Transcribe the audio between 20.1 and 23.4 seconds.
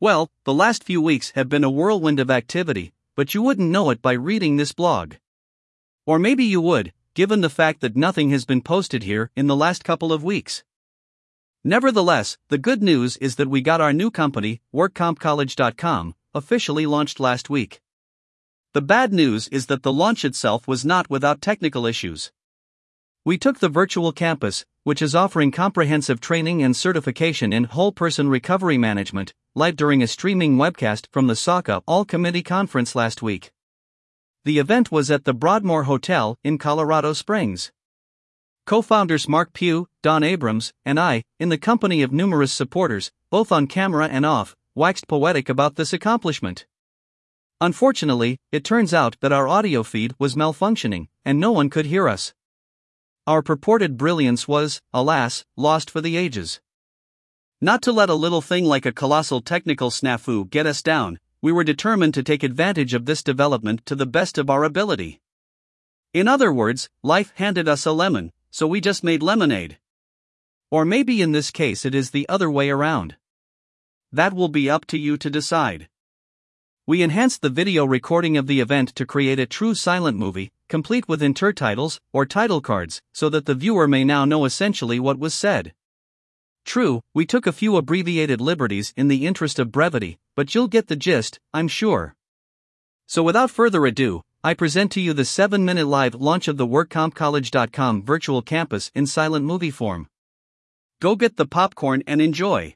itself was not without technical issues. We